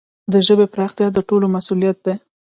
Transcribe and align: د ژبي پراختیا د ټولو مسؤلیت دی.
د 0.31 0.33
ژبي 0.47 0.65
پراختیا 0.73 1.07
د 1.13 1.19
ټولو 1.29 1.45
مسؤلیت 1.55 1.97
دی. 2.05 2.15